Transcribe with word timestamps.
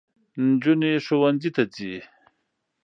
نجوني 0.45 0.91
ښوونځۍ 1.05 1.49
ته 1.55 1.63
ځي 1.73 1.93